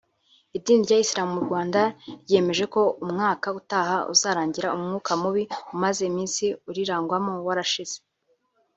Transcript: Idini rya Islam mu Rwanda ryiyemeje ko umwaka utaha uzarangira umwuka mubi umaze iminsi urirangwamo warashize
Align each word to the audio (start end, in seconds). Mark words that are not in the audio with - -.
Idini 0.57 0.81
rya 0.85 0.97
Islam 1.05 1.27
mu 1.35 1.41
Rwanda 1.47 1.81
ryiyemeje 2.21 2.63
ko 2.73 2.81
umwaka 3.03 3.47
utaha 3.59 3.97
uzarangira 4.13 4.73
umwuka 4.77 5.11
mubi 5.21 5.43
umaze 5.75 6.01
iminsi 6.11 6.43
urirangwamo 6.69 7.33
warashize 7.47 7.97